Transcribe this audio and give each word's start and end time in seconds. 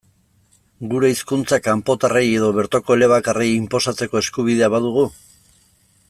Gure 0.93 1.09
hizkuntza, 1.15 1.59
kanpotarrei 1.67 2.25
edo 2.37 2.49
bertoko 2.61 2.97
elebakarrei, 2.99 3.51
inposatzeko 3.61 4.23
eskubidea 4.25 4.71
badugu? 4.77 5.05